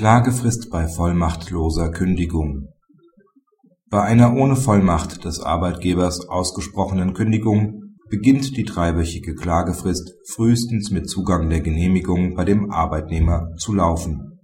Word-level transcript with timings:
Klagefrist 0.00 0.70
bei 0.70 0.88
vollmachtloser 0.88 1.90
Kündigung 1.90 2.68
Bei 3.90 4.00
einer 4.00 4.34
ohne 4.34 4.56
Vollmacht 4.56 5.26
des 5.26 5.40
Arbeitgebers 5.40 6.26
ausgesprochenen 6.26 7.12
Kündigung 7.12 7.82
beginnt 8.08 8.56
die 8.56 8.64
dreiwöchige 8.64 9.34
Klagefrist 9.34 10.14
frühestens 10.32 10.90
mit 10.90 11.10
Zugang 11.10 11.50
der 11.50 11.60
Genehmigung 11.60 12.34
bei 12.34 12.46
dem 12.46 12.70
Arbeitnehmer 12.70 13.48
zu 13.58 13.74
laufen. 13.74 14.38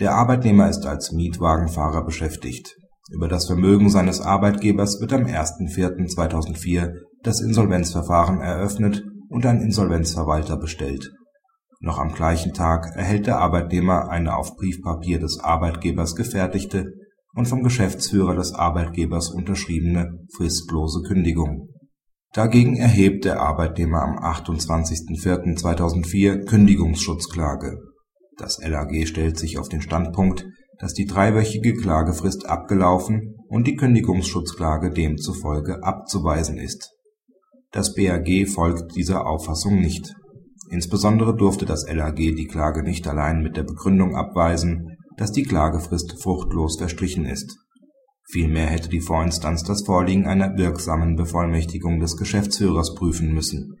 Der 0.00 0.16
Arbeitnehmer 0.16 0.68
ist 0.68 0.84
als 0.84 1.12
Mietwagenfahrer 1.12 2.04
beschäftigt. 2.04 2.74
Über 3.12 3.28
das 3.28 3.46
Vermögen 3.46 3.88
seines 3.88 4.20
Arbeitgebers 4.20 5.00
wird 5.00 5.12
am 5.12 5.26
01.04.2004 5.26 6.92
das 7.22 7.40
Insolvenzverfahren 7.40 8.40
eröffnet 8.40 9.04
und 9.28 9.46
ein 9.46 9.60
Insolvenzverwalter 9.60 10.56
bestellt 10.56 11.12
noch 11.84 11.98
am 11.98 12.12
gleichen 12.12 12.52
Tag 12.54 12.96
erhält 12.96 13.26
der 13.26 13.38
Arbeitnehmer 13.38 14.08
eine 14.08 14.34
auf 14.36 14.56
Briefpapier 14.56 15.20
des 15.20 15.38
Arbeitgebers 15.38 16.16
gefertigte 16.16 16.94
und 17.34 17.46
vom 17.46 17.62
Geschäftsführer 17.62 18.34
des 18.34 18.54
Arbeitgebers 18.54 19.28
unterschriebene 19.30 20.24
fristlose 20.34 21.02
Kündigung. 21.02 21.68
Dagegen 22.32 22.76
erhebt 22.76 23.26
der 23.26 23.40
Arbeitnehmer 23.40 24.00
am 24.02 24.18
28.04.2004 24.18 26.46
Kündigungsschutzklage. 26.46 27.78
Das 28.38 28.58
LAG 28.66 29.06
stellt 29.06 29.38
sich 29.38 29.58
auf 29.58 29.68
den 29.68 29.82
Standpunkt, 29.82 30.46
dass 30.78 30.94
die 30.94 31.04
dreiwöchige 31.04 31.74
Klagefrist 31.74 32.46
abgelaufen 32.46 33.36
und 33.48 33.68
die 33.68 33.76
Kündigungsschutzklage 33.76 34.90
demzufolge 34.90 35.84
abzuweisen 35.84 36.58
ist. 36.58 36.90
Das 37.70 37.94
BAG 37.94 38.48
folgt 38.48 38.96
dieser 38.96 39.26
Auffassung 39.26 39.78
nicht 39.80 40.14
Insbesondere 40.74 41.36
durfte 41.36 41.66
das 41.66 41.86
LAG 41.88 42.16
die 42.16 42.48
Klage 42.48 42.82
nicht 42.82 43.06
allein 43.06 43.44
mit 43.44 43.56
der 43.56 43.62
Begründung 43.62 44.16
abweisen, 44.16 44.96
dass 45.16 45.30
die 45.30 45.44
Klagefrist 45.44 46.20
fruchtlos 46.20 46.78
verstrichen 46.78 47.26
ist. 47.26 47.56
Vielmehr 48.28 48.66
hätte 48.66 48.88
die 48.88 49.00
Vorinstanz 49.00 49.62
das 49.62 49.84
Vorliegen 49.84 50.26
einer 50.26 50.56
wirksamen 50.56 51.14
Bevollmächtigung 51.14 52.00
des 52.00 52.16
Geschäftsführers 52.16 52.96
prüfen 52.96 53.32
müssen. 53.32 53.76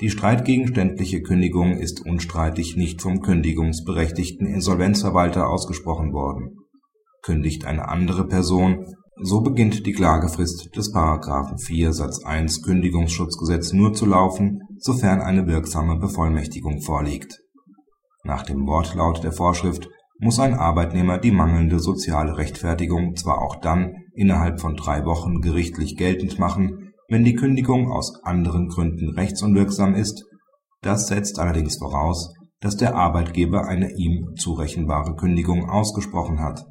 Die 0.00 0.08
streitgegenständliche 0.08 1.20
Kündigung 1.20 1.78
ist 1.78 2.06
unstreitig 2.06 2.76
nicht 2.76 3.02
vom 3.02 3.20
kündigungsberechtigten 3.20 4.46
Insolvenzverwalter 4.46 5.48
ausgesprochen 5.48 6.12
worden. 6.12 6.58
Kündigt 7.22 7.64
eine 7.64 7.88
andere 7.88 8.28
Person, 8.28 8.86
so 9.20 9.40
beginnt 9.40 9.84
die 9.84 9.92
Klagefrist 9.92 10.76
des§ 10.76 10.94
4 11.60 11.92
Satz 11.92 12.24
1 12.24 12.62
Kündigungsschutzgesetz 12.62 13.72
nur 13.72 13.94
zu 13.94 14.06
laufen, 14.06 14.60
sofern 14.84 15.22
eine 15.22 15.46
wirksame 15.46 15.96
Bevollmächtigung 15.96 16.82
vorliegt. 16.82 17.38
Nach 18.22 18.42
dem 18.42 18.66
Wortlaut 18.66 19.24
der 19.24 19.32
Vorschrift 19.32 19.88
muss 20.18 20.38
ein 20.38 20.52
Arbeitnehmer 20.52 21.16
die 21.16 21.30
mangelnde 21.30 21.80
soziale 21.80 22.36
Rechtfertigung 22.36 23.16
zwar 23.16 23.40
auch 23.40 23.56
dann 23.56 23.94
innerhalb 24.14 24.60
von 24.60 24.76
drei 24.76 25.06
Wochen 25.06 25.40
gerichtlich 25.40 25.96
geltend 25.96 26.38
machen, 26.38 26.92
wenn 27.08 27.24
die 27.24 27.34
Kündigung 27.34 27.90
aus 27.90 28.22
anderen 28.24 28.68
Gründen 28.68 29.10
rechtsunwirksam 29.14 29.94
ist, 29.94 30.24
das 30.82 31.08
setzt 31.08 31.38
allerdings 31.38 31.78
voraus, 31.78 32.34
dass 32.60 32.76
der 32.76 32.94
Arbeitgeber 32.94 33.66
eine 33.66 33.90
ihm 33.96 34.34
zurechenbare 34.36 35.16
Kündigung 35.16 35.70
ausgesprochen 35.70 36.40
hat 36.40 36.66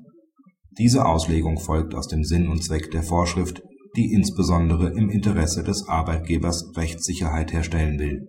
diese 0.80 1.06
Auslegung 1.06 1.60
folgt 1.60 1.94
aus 1.94 2.08
dem 2.08 2.24
Sinn 2.24 2.48
und 2.48 2.64
Zweck 2.64 2.90
der 2.90 3.04
Vorschrift, 3.04 3.62
die 3.96 4.12
insbesondere 4.12 4.90
im 4.90 5.10
Interesse 5.10 5.64
des 5.64 5.88
Arbeitgebers 5.88 6.76
Rechtssicherheit 6.76 7.54
herstellen 7.54 8.00
will. 8.00 8.28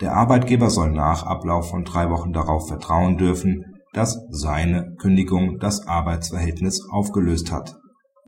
Der 0.00 0.14
Arbeitgeber 0.14 0.70
soll 0.70 0.92
nach 0.92 1.24
Ablauf 1.24 1.70
von 1.70 1.84
drei 1.84 2.10
Wochen 2.10 2.32
darauf 2.32 2.68
vertrauen 2.68 3.16
dürfen, 3.16 3.64
dass 3.94 4.20
seine 4.30 4.94
Kündigung 4.98 5.58
das 5.58 5.86
Arbeitsverhältnis 5.86 6.86
aufgelöst 6.90 7.50
hat. 7.50 7.76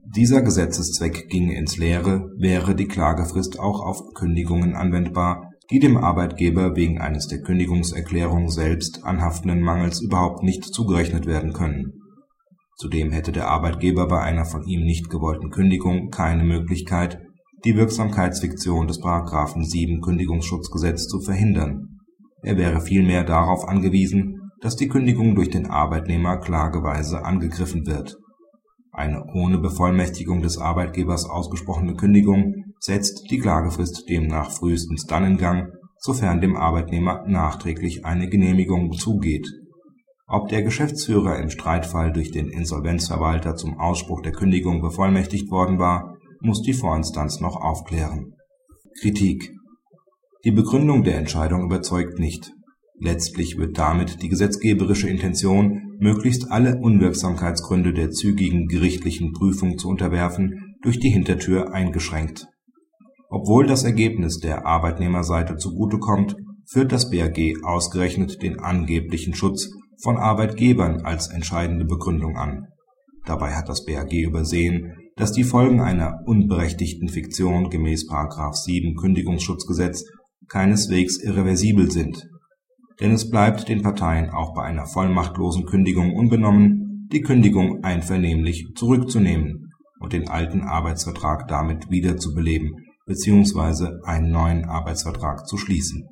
Dieser 0.05 0.43
Gesetzeszweck 0.43 1.29
ginge 1.29 1.57
ins 1.57 1.77
Leere, 1.77 2.31
wäre 2.39 2.75
die 2.75 2.89
Klagefrist 2.89 3.61
auch 3.61 3.81
auf 3.81 4.01
Kündigungen 4.15 4.75
anwendbar, 4.75 5.51
die 5.71 5.79
dem 5.79 5.97
Arbeitgeber 5.97 6.75
wegen 6.75 7.01
eines 7.01 7.29
der 7.29 7.43
Kündigungserklärung 7.43 8.49
selbst 8.49 9.05
anhaftenden 9.05 9.61
Mangels 9.61 10.01
überhaupt 10.01 10.43
nicht 10.43 10.65
zugerechnet 10.65 11.27
werden 11.27 11.53
können 11.53 12.00
Zudem 12.81 13.13
hätte 13.13 13.31
der 13.31 13.49
Arbeitgeber 13.49 14.09
bei 14.09 14.23
einer 14.23 14.47
von 14.47 14.63
ihm 14.63 14.85
nicht 14.85 15.11
gewollten 15.11 15.51
Kündigung 15.51 16.09
keine 16.09 16.45
Möglichkeit, 16.45 17.21
die 17.63 17.77
Wirksamkeitsfiktion 17.77 18.87
des§ 18.87 19.03
7 19.63 20.01
Kündigungsschutzgesetz 20.01 21.07
zu 21.07 21.21
verhindern. 21.21 22.01
Er 22.41 22.57
wäre 22.57 22.81
vielmehr 22.81 23.23
darauf 23.23 23.69
angewiesen, 23.69 24.51
dass 24.63 24.77
die 24.77 24.89
Kündigung 24.89 25.35
durch 25.35 25.51
den 25.51 25.67
Arbeitnehmer 25.67 26.39
klageweise 26.39 27.23
angegriffen 27.23 27.87
wird. 27.87 28.17
Eine 28.93 29.27
ohne 29.35 29.59
Bevollmächtigung 29.59 30.41
des 30.41 30.57
Arbeitgebers 30.57 31.27
ausgesprochene 31.29 31.97
Kündigung 31.97 32.65
setzt 32.79 33.31
die 33.31 33.41
Klagefrist 33.41 34.09
demnach 34.09 34.53
frühestens 34.53 35.05
dann 35.05 35.27
in 35.27 35.37
Gang, 35.37 35.71
sofern 35.99 36.41
dem 36.41 36.57
Arbeitnehmer 36.57 37.27
nachträglich 37.27 38.07
eine 38.07 38.31
Genehmigung 38.31 38.93
zugeht 38.93 39.47
ob 40.31 40.49
der 40.49 40.63
Geschäftsführer 40.63 41.39
im 41.41 41.51
Streitfall 41.51 42.13
durch 42.13 42.31
den 42.31 42.49
Insolvenzverwalter 42.49 43.57
zum 43.57 43.81
Ausspruch 43.81 44.23
der 44.23 44.33
Kündigung 44.33 44.81
bevollmächtigt 44.81 45.51
worden 45.51 45.81
war, 45.81 46.17
muss 46.41 46.63
die 46.63 46.73
Vorinstanz 46.73 47.41
noch 47.41 47.57
aufklären. 47.57 48.35
Kritik 49.01 49.53
Die 50.45 50.53
Begründung 50.53 51.03
der 51.03 51.19
Entscheidung 51.19 51.65
überzeugt 51.65 52.21
nicht. 52.21 52.53
Letztlich 53.01 53.59
wird 53.59 53.77
damit 53.77 54.23
die 54.23 54.29
gesetzgeberische 54.29 55.09
Intention, 55.09 55.97
möglichst 55.99 56.51
alle 56.51 56.79
Unwirksamkeitsgründe 56.81 57.93
der 57.93 58.11
zügigen 58.11 58.69
gerichtlichen 58.69 59.33
Prüfung 59.33 59.79
zu 59.79 59.89
unterwerfen, 59.89 60.77
durch 60.83 61.01
die 61.01 61.11
Hintertür 61.11 61.75
eingeschränkt. 61.75 62.47
Obwohl 63.31 63.67
das 63.67 63.83
Ergebnis 63.83 64.39
der 64.39 64.65
Arbeitnehmerseite 64.65 65.57
zugutekommt, 65.57 66.37
führt 66.71 66.93
das 66.93 67.11
BAG 67.11 67.39
ausgerechnet 67.65 68.43
den 68.43 68.61
angeblichen 68.61 69.35
Schutz 69.35 69.71
von 70.03 70.17
Arbeitgebern 70.17 71.03
als 71.03 71.29
entscheidende 71.29 71.85
Begründung 71.85 72.37
an. 72.37 72.69
Dabei 73.27 73.55
hat 73.55 73.69
das 73.69 73.85
BAG 73.85 74.13
übersehen, 74.13 74.97
dass 75.17 75.33
die 75.33 75.45
Folgen 75.45 75.81
einer 75.81 76.21
unberechtigten 76.25 77.09
Fiktion 77.09 77.69
gemäß§ 77.69 78.09
7 78.55 78.97
Kündigungsschutzgesetz 78.97 80.05
keineswegs 80.49 81.23
irreversibel 81.23 81.91
sind. 81.91 82.27
Denn 83.01 83.13
es 83.13 83.31
bleibt 83.31 83.69
den 83.69 83.83
Parteien 83.83 84.31
auch 84.31 84.55
bei 84.55 84.63
einer 84.63 84.87
vollmachtlosen 84.87 85.67
Kündigung 85.67 86.15
unbenommen, 86.15 87.09
die 87.13 87.21
Kündigung 87.21 87.85
einvernehmlich 87.85 88.69
zurückzunehmen 88.75 89.73
und 90.01 90.13
den 90.13 90.29
alten 90.29 90.63
Arbeitsvertrag 90.63 91.47
damit 91.49 91.91
wiederzubeleben 91.91 92.71
bzw. 93.07 94.01
einen 94.05 94.31
neuen 94.31 94.65
Arbeitsvertrag 94.65 95.47
zu 95.47 95.59
schließen 95.59 96.09